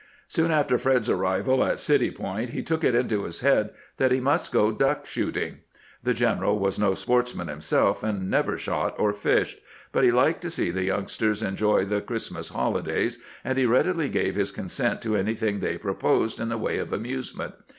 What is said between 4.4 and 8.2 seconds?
go duck shooting. The general was no sportsman himself,